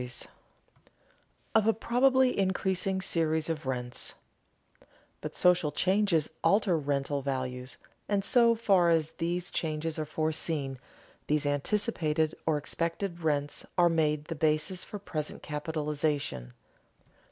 [Sidenote: 0.01 0.31
Of 1.53 1.67
a 1.67 1.73
probably 1.75 2.35
increasing 2.35 3.01
series 3.01 3.49
of 3.51 3.67
rents;] 3.67 4.15
But 5.21 5.35
social 5.35 5.71
changes 5.71 6.27
alter 6.43 6.75
rental 6.75 7.21
values, 7.21 7.77
and 8.09 8.25
so 8.25 8.55
far 8.55 8.89
as 8.89 9.11
these 9.19 9.51
changes 9.51 9.99
are 9.99 10.07
foreseen, 10.07 10.79
these 11.27 11.45
anticipated 11.45 12.33
or 12.47 12.57
expected 12.57 13.21
rents 13.21 13.63
are 13.77 13.89
made 13.89 14.25
the 14.25 14.33
basis 14.33 14.83
for 14.83 14.97
present 14.97 15.43
capitalization. 15.43 16.53